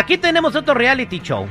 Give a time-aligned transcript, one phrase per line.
[0.00, 1.46] Aquí tenemos otro reality show.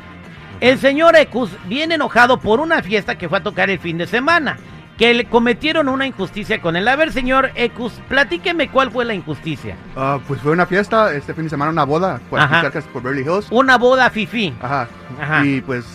[0.60, 4.08] El señor Ecus viene enojado por una fiesta que fue a tocar el fin de
[4.08, 4.58] semana.
[4.98, 6.88] Que le cometieron una injusticia con él.
[6.88, 9.76] A ver, señor Ecus, platíqueme cuál fue la injusticia.
[9.96, 13.04] Ah, pues fue una fiesta, este fin de semana una boda, pues aquí cerca por
[13.04, 13.46] Beverly Hills.
[13.52, 14.52] Una boda fifí.
[14.60, 14.88] Ajá.
[15.22, 15.46] Ajá.
[15.46, 15.86] Y pues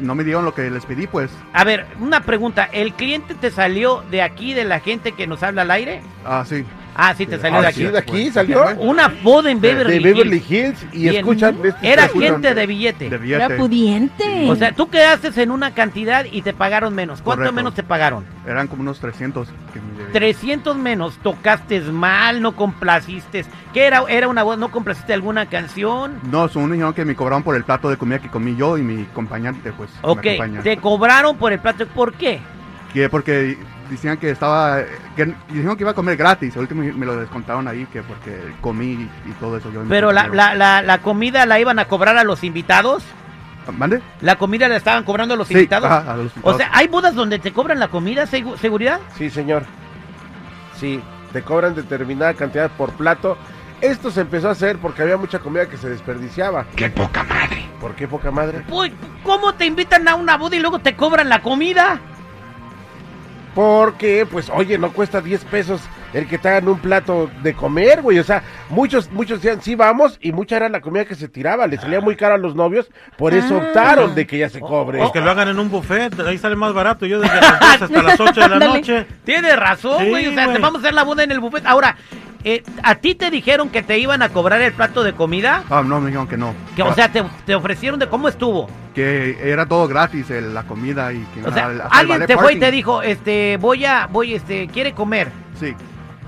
[0.00, 1.30] no me dieron lo que les pedí, pues.
[1.52, 2.68] A ver, una pregunta.
[2.72, 6.02] ¿El cliente te salió de aquí, de la gente que nos habla al aire?
[6.26, 6.64] Ah, sí.
[6.94, 7.92] Ah, sí, te salió Ah, de sí, aquí.
[7.92, 8.64] de aquí salió.
[8.78, 10.16] Una boda en Beverly, de Hills.
[10.16, 11.16] Beverly Hills y Bien.
[11.16, 13.04] escuchan este- Era gente de billete.
[13.08, 13.18] De Era
[13.48, 13.54] billete.
[13.56, 14.50] pudiente.
[14.50, 17.22] O sea, tú quedaste en una cantidad y te pagaron menos.
[17.22, 17.54] ¿Cuánto Correcto.
[17.54, 18.24] menos te pagaron?
[18.46, 20.12] Eran como unos 300 que me debían.
[20.12, 21.16] 300 menos.
[21.22, 23.44] Tocaste mal, no complaciste.
[23.72, 24.02] ¿Qué era?
[24.08, 24.58] ¿Era una voz?
[24.58, 26.18] ¿No complaciste alguna canción?
[26.30, 28.76] No, son un dijeron que me cobraron por el plato de comida que comí yo
[28.76, 29.88] y mi acompañante, pues.
[30.02, 30.26] Ok,
[30.62, 31.86] te cobraron por el plato.
[31.86, 32.40] ¿Por qué?
[32.92, 33.56] Que porque
[33.92, 34.78] decían que estaba,
[35.16, 38.52] que dijeron que iba a comer gratis, al último me lo descontaron ahí, que porque
[38.60, 39.70] comí y, y todo eso.
[39.72, 43.02] Yo Pero la, la, la, la comida la iban a cobrar a los invitados.
[43.78, 44.02] ¿Mande?
[44.20, 45.88] ¿La comida la estaban cobrando a los Sí, invitados?
[45.88, 46.56] ajá, a los O invitados.
[46.56, 48.98] sea, ¿hay bodas donde te cobran la comida, segu- seguridad?
[49.16, 49.62] Sí, señor.
[50.78, 51.00] Sí,
[51.32, 53.38] te cobran determinada cantidad por plato.
[53.80, 56.66] Esto se empezó a hacer porque había mucha comida que se desperdiciaba.
[56.76, 57.64] ¡Qué poca madre!
[57.80, 58.64] ¿Por qué poca madre?
[58.70, 58.92] Uy,
[59.24, 62.00] ¿cómo te invitan a una boda y luego te cobran la comida?
[63.54, 65.80] Porque, pues, oye, no cuesta 10 pesos
[66.14, 68.18] el que te hagan un plato de comer, güey.
[68.18, 71.66] O sea, muchos, muchos decían, sí, vamos, y mucha era la comida que se tiraba.
[71.66, 73.66] Le salía muy caro a los novios, por eso Ah.
[73.66, 74.98] optaron de que ya se cobre.
[74.98, 77.04] Pues que lo hagan en un buffet, ahí sale más barato.
[77.06, 79.06] Yo desde las 2 hasta las 8 de la noche.
[79.24, 80.26] Tienes razón, Sí, güey.
[80.28, 81.64] o sea, te vamos a hacer la boda en el buffet.
[81.66, 81.96] Ahora,
[82.44, 85.64] eh, ¿a ti te dijeron que te iban a cobrar el plato de comida?
[85.70, 86.54] Ah, no, me dijeron que no.
[86.76, 88.68] Que, o sea, te, te ofrecieron de cómo estuvo.
[88.94, 92.08] que era todo gratis, el- la comida y que O sea, al- hasta el alguien
[92.18, 92.60] ballet te fue y parking.
[92.60, 95.30] te dijo, este, voy a, voy, este, quiere comer.
[95.58, 95.74] Sí.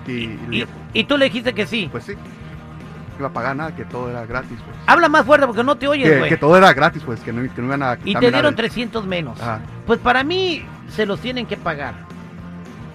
[0.07, 1.89] Y, Y, y- y tú le dijiste que sí.
[1.93, 2.13] pues sí.
[2.15, 4.77] No iba a pagar nada, que todo era gratis, pues.
[4.87, 6.29] Habla más fuerte porque no te oyes, Que, güey.
[6.31, 8.39] que todo era gratis, pues, que no, que no iban a Y quitarme te nada
[8.43, 9.41] dieron del- 300 menos.
[9.41, 9.61] Ajá.
[9.87, 11.95] Pues para mí se los tienen que pagar.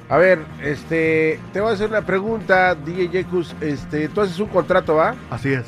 [0.09, 3.55] A ver, este, te voy a hacer una pregunta, DJ Jekus.
[3.61, 5.13] Este, tú haces un contrato, ¿va?
[5.29, 5.65] Así es.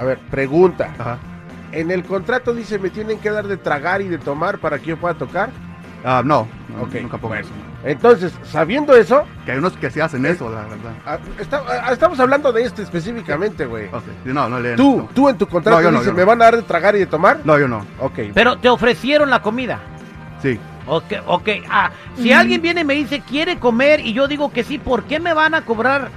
[0.00, 0.94] A ver, pregunta.
[0.98, 1.18] Ajá.
[1.72, 4.86] En el contrato dice, me tienen que dar de tragar y de tomar para que
[4.86, 5.50] yo pueda tocar.
[6.04, 7.46] Ah, no, no, Ok, nunca pongo bueno.
[7.46, 7.54] eso.
[7.82, 10.92] Entonces, sabiendo eso, Que hay unos que sí hacen eso, la verdad.
[11.04, 13.86] ah, está- ah, estamos hablando de esto específicamente, güey.
[13.86, 14.76] Ok, No, no leen.
[14.76, 15.08] Tú, no.
[15.14, 16.12] tú en tu contrato No, dices, no.
[16.14, 17.40] ¿me van a dar de tragar y de tomar?
[17.44, 17.84] No, yo no.
[18.00, 18.20] Ok.
[18.34, 19.80] Pero te ofrecieron la comida.
[20.40, 20.60] Sí.
[20.86, 21.48] Ok, ok.
[21.70, 22.38] Ah, si Mm.
[22.38, 25.32] alguien viene y me dice, quiere comer, y yo digo que sí, ¿por qué me
[25.34, 26.08] van a cobrar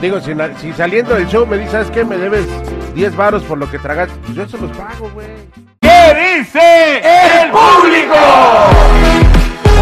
[0.00, 2.04] Digo, si, saliendo del show me dices, ¿sabes qué?
[2.04, 2.46] Me debes
[2.94, 5.26] 10 varos por lo que tragas, pues yo se los pago, güey.
[5.80, 6.98] ¿Qué dice
[7.42, 8.14] el público?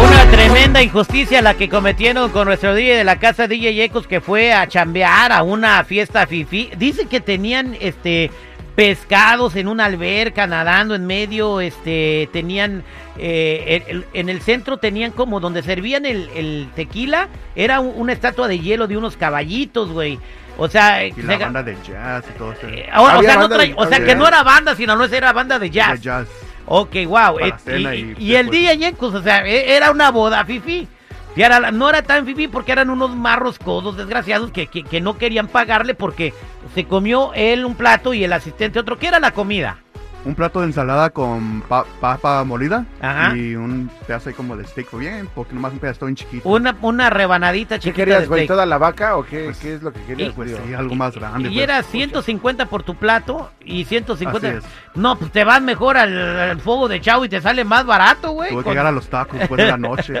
[0.03, 4.21] Una tremenda injusticia la que cometieron con nuestro DJ de la casa DJ Ecos que
[4.21, 6.71] fue a chambear a una fiesta fifi.
[6.77, 8.31] Dice que tenían este
[8.77, 12.83] pescados en una alberca nadando en medio, este tenían
[13.17, 18.13] eh, el- en el centro tenían como donde servían el, el tequila, era un- una
[18.13, 20.19] estatua de hielo de unos caballitos, güey.
[20.59, 22.67] O sea, Y se- la banda de jazz y todo eso.
[22.67, 25.33] eh, o sea, no trae- de- o sea, que no era banda, sino no era
[25.33, 25.99] banda de De jazz.
[25.99, 26.27] jazz.
[26.67, 27.35] Ok, wow.
[27.39, 30.45] Para eh, cena y, y y el día Yencos, o sea, e- era una boda
[30.45, 30.87] fifi.
[31.37, 34.99] Y la- no era tan fifi porque eran unos marros codos desgraciados que, que, que
[35.01, 36.33] no querían pagarle porque
[36.73, 38.97] se comió él un plato y el asistente otro.
[38.97, 39.77] ¿Qué era la comida?
[40.25, 43.35] Un plato de ensalada con pa- papa molida Ajá.
[43.35, 46.47] y un pedazo ahí como de steak, bien, porque nomás un pedazo bien chiquito.
[46.49, 48.39] Una, una rebanadita ¿Qué chiquita de querías, güey?
[48.41, 48.47] steak.
[48.49, 50.59] ¿Toda la vaca o qué, Pues, qué es lo que querías, Pues tío?
[50.65, 51.49] sí, algo más grande.
[51.49, 51.63] Y pues.
[51.63, 54.47] era 150 por tu plato y 150.
[54.47, 54.63] Así es.
[54.95, 58.31] No, pues te vas mejor al, al fuego de chavo y te sale más barato,
[58.31, 58.49] güey.
[58.49, 60.13] Tuve que Con- llegar a los tacos después de la noche.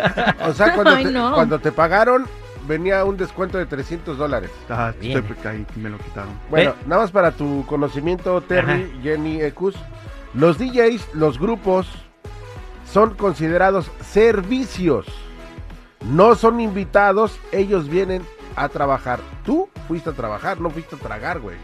[0.47, 1.33] O sea, cuando, Ay, te, no.
[1.33, 2.25] cuando te pagaron,
[2.67, 4.51] venía un descuento de 300 dólares.
[4.69, 5.17] Ah, Bien.
[5.17, 6.31] estoy ahí, me lo quitaron.
[6.49, 9.75] Bueno, nada más para tu conocimiento, Terry, Jenny, Ecus.
[10.33, 11.87] Los DJs, los grupos,
[12.91, 15.05] son considerados servicios.
[16.05, 18.21] No son invitados, ellos vienen
[18.55, 19.19] a trabajar.
[19.45, 21.55] Tú fuiste a trabajar, no fuiste a tragar, güey.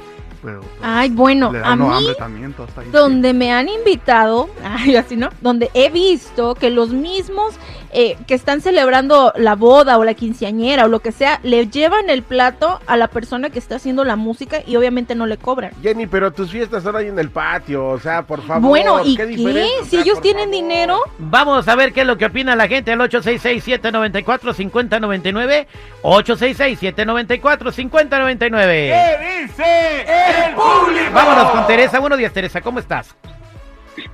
[0.41, 2.89] Pero, pues, Ay, bueno, le a mí hambre también, todo está ahí.
[2.91, 7.55] donde me han invitado, ay, así no, donde he visto que los mismos
[7.93, 12.09] eh, que están celebrando la boda o la quinceañera o lo que sea, le llevan
[12.09, 15.71] el plato a la persona que está haciendo la música y obviamente no le cobran.
[15.81, 18.67] Jenny, pero tus fiestas son ahí en el patio, o sea, por favor.
[18.67, 19.25] bueno, ¿y qué?
[19.25, 20.55] diferencia, o Si ellos tienen favor.
[20.55, 25.67] dinero, Vamos a ver qué es lo que opina la gente al 866-794-5099.
[26.01, 28.71] 866-794-5099.
[28.71, 30.01] ¿Qué dice
[30.47, 31.11] el público?
[31.13, 31.99] Vámonos con Teresa.
[31.99, 32.61] Buenos días, Teresa.
[32.61, 33.15] ¿Cómo estás?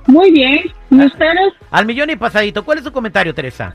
[0.06, 0.60] Muy bien.
[0.90, 1.52] ¿Y ustedes?
[1.70, 2.64] Al millón y pasadito.
[2.64, 3.74] ¿Cuál es su comentario, Teresa?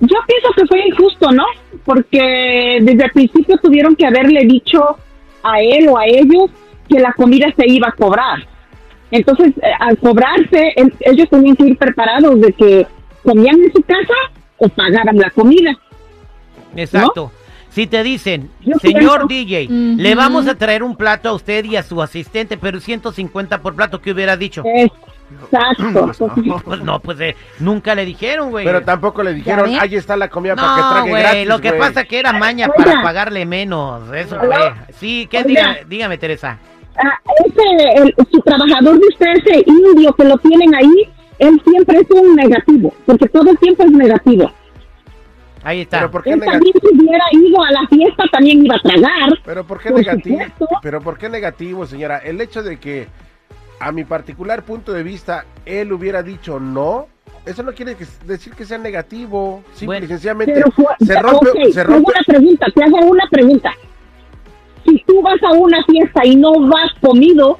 [0.00, 1.44] Yo pienso que fue injusto, ¿no?
[1.84, 4.96] Porque desde el principio tuvieron que haberle dicho
[5.42, 6.50] a él o a ellos
[6.88, 8.46] que la comida se iba a cobrar.
[9.10, 12.86] Entonces, eh, al cobrarse, el- ellos tenían que ir preparados de que
[13.22, 14.12] comían en su casa
[14.58, 15.72] o pagaran la comida.
[16.76, 17.30] Exacto.
[17.70, 19.68] Si te dicen, Yo señor pienso- DJ,
[20.00, 23.74] le vamos a traer un plato a usted y a su asistente, pero 150 por
[23.74, 24.62] plato, ¿qué hubiera dicho?
[25.42, 26.12] Exacto.
[26.34, 26.58] Pues no.
[26.60, 28.64] Pues no, pues eh, nunca le dijeron, güey.
[28.64, 31.68] Pero tampoco le dijeron, ahí está la comida para que trague güey, gratis, lo que
[31.68, 31.80] güey".
[31.80, 32.84] pasa que era maña Oiga.
[32.92, 34.72] para pagarle menos, eso fue.
[34.98, 35.42] Sí, ¿qué?
[35.44, 36.58] Dígame, dígame, Teresa.
[36.96, 41.10] Ah, ese, el- su trabajador de usted, ese indio que lo tienen ahí,
[41.40, 44.52] él siempre es un negativo, porque todo el tiempo es negativo.
[45.64, 45.98] Ahí está.
[45.98, 49.30] Pero ¿por qué Él también si hubiera ido a la fiesta, también iba a tragar.
[49.44, 50.36] Pero ¿por qué Por negativo?
[50.42, 50.68] supuesto.
[50.82, 52.18] Pero ¿por qué negativo, señora?
[52.18, 53.08] El hecho de que
[53.80, 57.08] a mi particular punto de vista él hubiera dicho no,
[57.46, 59.62] eso no quiere decir que sea negativo.
[59.74, 60.04] Simple Bueno.
[60.06, 62.12] y sencillamente fue, se rompe, se te hago rompe.
[62.12, 63.70] una pregunta, te hago una pregunta.
[64.86, 67.58] Si tú vas a una fiesta y no vas comido,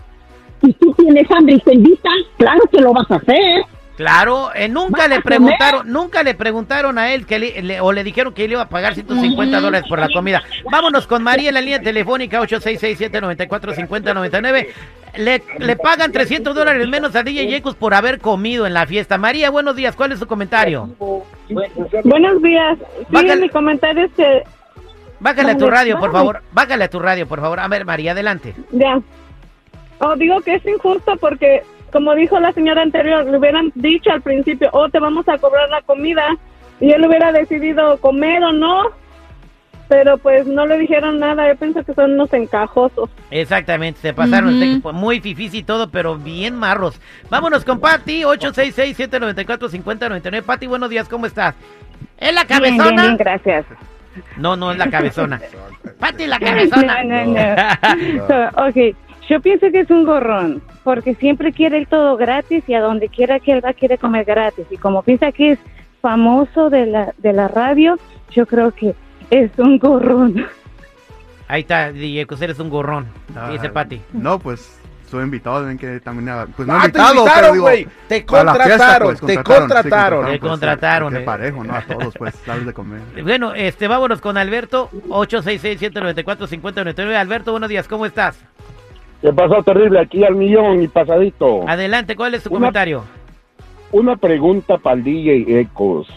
[0.63, 3.65] y tú tienes hambre y te invitan, claro que lo vas a hacer.
[3.97, 7.93] Claro, eh, nunca ¿Vas le preguntaron, nunca le preguntaron a él que le, le- o
[7.93, 9.65] le dijeron que él iba a pagar 150 Ujú.
[9.65, 10.43] dólares por la comida.
[10.71, 14.67] Vámonos con María en la línea telefónica 866-794-5099.
[15.17, 19.17] Le, le pagan 300 dólares menos a DJ Yecus por haber comido en la fiesta.
[19.17, 20.89] María, buenos días, ¿cuál es su comentario?
[22.03, 22.77] Buenos días.
[22.99, 23.37] Sí, Bájale.
[23.43, 24.43] mi comentario es que
[25.21, 26.43] Bájale a tu radio, por favor.
[26.53, 27.61] Bájale a tu radio, por favor.
[27.61, 28.55] A ver, María, adelante.
[28.73, 29.01] ya.
[30.01, 31.63] Oh, digo que es injusto porque,
[31.95, 35.71] como dijo la señora anterior, le hubieran dicho al principio, oh, te vamos a cobrar
[35.71, 36.27] la comida,
[36.81, 38.87] y él hubiera decidido comer o no,
[39.87, 41.47] pero pues no le dijeron nada.
[41.47, 43.09] Yo pienso que son unos encajosos.
[43.31, 44.83] Exactamente, se pasaron.
[44.83, 47.01] Fue muy difícil y todo, pero bien marros.
[47.31, 50.43] Vámonos con Pati, 866-794-5099.
[50.43, 51.55] Pati, buenos días, ¿cómo estás?
[52.19, 53.03] ¿Es la Bien, bien, cabezona?
[53.03, 53.67] bien, gracias.
[54.37, 55.41] No, no es la cabezona.
[56.01, 57.05] Pati, la cabezona.
[57.09, 57.45] No, no, no.
[58.69, 58.97] ok,
[59.29, 63.09] yo pienso que es un gorrón, porque siempre quiere el todo gratis y a donde
[63.09, 64.67] quiera que él va quiere comer gratis.
[64.71, 65.59] Y como piensa que es
[66.01, 67.97] famoso de la, de la radio,
[68.31, 68.95] yo creo que
[69.31, 70.47] es un gorrón.
[71.49, 73.07] Ahí está, DJ, que eres un gorrón,
[73.51, 74.01] dice Ah, Pati.
[74.13, 76.35] No, pues estoy invitado, deben que también.
[76.57, 77.85] Pues no Ah, te invitado, pero invitaron, güey.
[78.09, 80.25] Te fiesta, contrataron, pues, te sí, contrataron.
[80.25, 81.25] Te pues, contrataron, Qué eh.
[81.25, 81.75] parejo, ¿no?
[81.75, 83.01] A todos, pues, darles de comer.
[83.23, 87.15] Bueno, este, vámonos con Alberto, 866-794-5099.
[87.15, 88.39] Alberto, buenos días, ¿cómo estás?
[89.25, 90.01] ¿Qué pasó terrible?
[90.01, 91.67] Aquí al millón y pasadito.
[91.67, 93.05] Adelante, ¿cuál es tu Una- comentario?
[93.91, 96.09] Una pregunta para el DJ Ecos.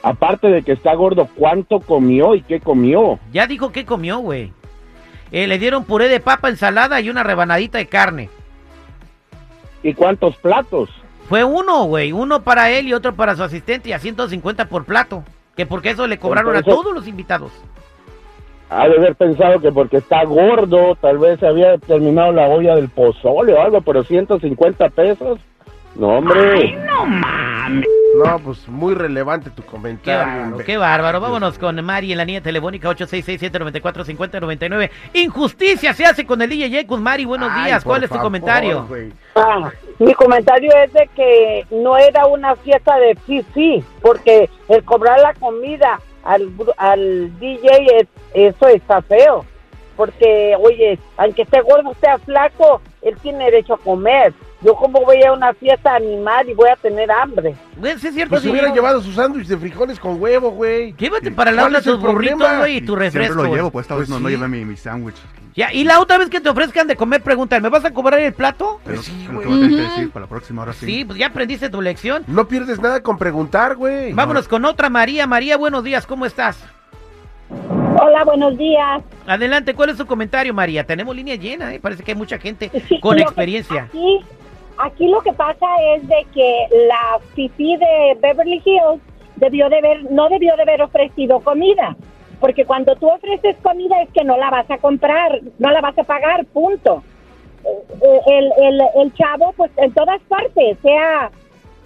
[0.00, 3.18] Aparte de que está gordo, ¿cuánto comió y qué comió?
[3.32, 4.52] Ya dijo que comió, güey.
[5.32, 8.30] Eh, le dieron puré de papa, ensalada y una rebanadita de carne.
[9.82, 10.88] ¿Y cuántos platos?
[11.28, 12.12] Fue uno, güey.
[12.12, 15.24] Uno para él y otro para su asistente y a 150 por plato.
[15.56, 17.50] Que porque eso le cobraron a todos los invitados.
[18.68, 22.74] Ha de haber pensado que porque está gordo, tal vez se había terminado la olla
[22.74, 25.38] del pozole o algo, pero 150 pesos.
[25.94, 26.76] No, hombre.
[28.22, 30.24] No, pues muy relevante tu Qué comentario.
[30.26, 30.64] bárbaro, hombre.
[30.66, 31.20] qué bárbaro.
[31.20, 34.90] Vámonos con Mari en la línea telefónica 866-794-5099.
[35.14, 37.00] Injusticia se hace con el DJ Yecus.
[37.00, 37.84] Mari, buenos Ay, días.
[37.84, 38.84] ¿Cuál es tu favor, comentario?
[38.86, 39.12] güey.
[39.36, 45.18] Ah, mi comentario es de que no era una fiesta de fifi, porque el cobrar
[45.20, 47.68] la comida al, al DJ,
[48.00, 49.44] es- eso está feo.
[49.96, 54.34] Porque, oye, aunque esté gordo, sea flaco, él tiene derecho a comer.
[54.66, 57.54] Yo como voy a una fiesta animal y voy a tener hambre.
[57.76, 58.30] Güey, sí es cierto.
[58.30, 58.50] Pues sí.
[58.50, 60.92] hubiera llevado su sándwich de frijoles con huevo, güey.
[60.94, 63.34] Llévate para la ¿Cuál otra tus burritos, güey, y tu Siempre refresco.
[63.36, 63.54] lo güey.
[63.54, 64.34] llevo, pues esta Pues vez no, no sí.
[64.34, 65.14] llevé mi, mi sándwich.
[65.54, 68.18] Ya, y la otra vez que te ofrezcan de comer, preguntan, ¿me vas a cobrar
[68.18, 68.80] el plato?
[68.84, 69.46] Pero sí, lo güey.
[69.46, 69.94] que voy a tener que Ujú.
[69.94, 70.84] decir para la próxima, ahora sí.
[70.86, 72.24] Sí, pues ya aprendiste tu lección.
[72.26, 74.12] No pierdes nada con preguntar, güey.
[74.14, 75.28] Vámonos con otra María.
[75.28, 76.58] María, buenos días, ¿cómo estás?
[77.48, 79.02] Hola, buenos días.
[79.26, 80.84] Adelante, ¿cuál es tu comentario, María?
[80.84, 81.78] Tenemos línea llena, ¿eh?
[81.80, 83.84] Parece que hay mucha gente Sí, con lo experiencia.
[83.84, 84.20] Aquí,
[84.78, 89.00] aquí lo que pasa es de que la fifi de Beverly Hills
[89.36, 91.96] debió de haber, no debió de haber ofrecido comida.
[92.40, 95.98] Porque cuando tú ofreces comida es que no la vas a comprar, no la vas
[95.98, 97.02] a pagar, punto.
[97.64, 101.30] Eh, El, el, el chavo, pues en todas partes, sea,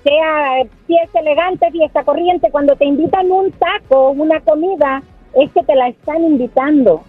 [0.03, 5.03] sea fiesta elegante, fiesta corriente, cuando te invitan un taco, una comida,
[5.35, 7.05] es que te la están invitando.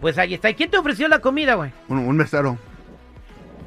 [0.00, 0.50] Pues ahí está.
[0.50, 1.70] ¿Y quién te ofreció la comida, güey?
[1.88, 2.56] Un, un mesero.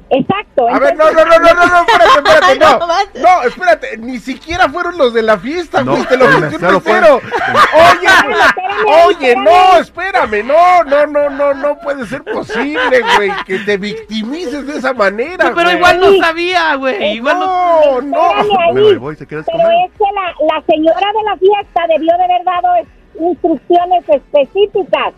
[0.08, 0.68] Exacto.
[0.68, 2.78] A ver, no, no, no, no, no, no, espérate, espérate, no.
[3.22, 6.74] No, espérate, ni siquiera fueron los de la fiesta, No, güey, te lo ofreció un
[6.74, 7.20] mesero.
[7.74, 13.76] Oye, oye, no, espérame, no, no, no, no, no puede ser posible, güey, que te
[13.76, 15.76] victimices de esa manera, pero güey.
[15.76, 17.14] igual no sabía, güey.
[17.16, 18.00] Igual no.
[18.02, 18.72] No, no.
[18.72, 19.72] Me voy, Pero comer.
[19.86, 22.68] es que la, la señora de la fiesta debió de haber dado
[23.18, 25.14] instrucciones específicas.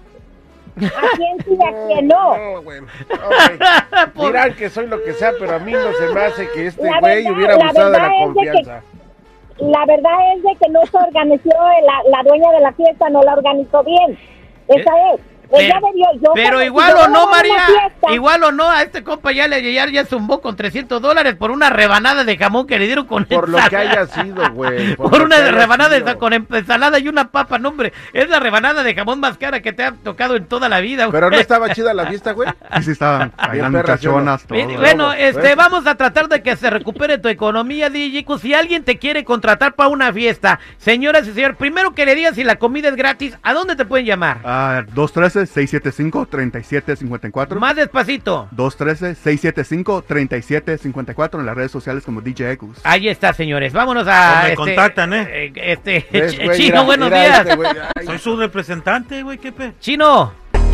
[0.87, 2.37] A quién sí y a quién no.
[2.37, 2.81] No, güey.
[2.81, 2.89] Ok.
[4.15, 6.67] Por- Dirán que soy lo que sea, pero a mí no se me hace que
[6.69, 8.83] este La güey verdad- hubiera la abusado de la de que- confianza.
[9.59, 13.23] La verdad es de que no se organizó, la, la dueña de la fiesta no
[13.23, 14.17] la organizó bien.
[14.69, 15.21] Esa es.
[15.51, 17.65] Ella Pero- debió, yo Pero cuando- igual o no, María,
[18.13, 21.51] igual o no, a este compa ya le ya, ya zumbó con 300 dólares por
[21.51, 24.95] una rebanada de jamón que le dieron con Por lo que haya sido, güey.
[24.97, 26.19] Por, una rebanada sido.
[26.19, 29.73] con ensalada y una papa, no hombre, es la rebanada de jamón más cara que
[29.73, 31.07] te ha tocado en toda la vida.
[31.07, 31.13] güey.
[31.13, 32.49] Pero no estaba chida la fiesta, güey.
[32.79, 34.59] Sí, sí, estaban bailando muchachonas, todo.
[34.79, 35.57] Bueno, este, ¿ves?
[35.57, 38.25] vamos a tratar de que se recupere tu economía, DJ.
[38.41, 42.35] Si alguien te quiere contratar para una fiesta, señoras y señores, primero que le digan
[42.35, 44.39] si la comida es gratis, ¿a dónde te pueden llamar?
[44.45, 44.83] Ah,
[45.47, 47.59] 213-675-3754.
[47.59, 48.49] Más despacito.
[48.57, 52.77] 213-675-3754 en las redes sociales como DJ Ecus.
[52.85, 53.73] Ahí está, señores.
[53.73, 54.41] Vámonos a.
[54.43, 55.53] Me este, contactan, ¿eh?
[55.55, 56.57] Este, ¿Ves, Ch- güey?
[56.59, 57.39] Chino, Mira, buenos mira días.
[57.41, 57.71] este güey.
[57.97, 59.73] Ay, Soy su representante, güey, qué pe.
[59.81, 60.33] Chino.
[60.63, 60.69] El